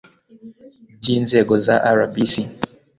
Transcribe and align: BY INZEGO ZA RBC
BY 1.01 1.07
INZEGO 1.19 1.53
ZA 1.65 1.75
RBC 1.97 2.33